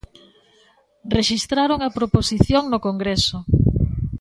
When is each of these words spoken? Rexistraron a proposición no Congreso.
Rexistraron 1.17 1.79
a 1.83 1.93
proposición 1.97 2.63
no 2.71 2.79
Congreso. 2.87 3.37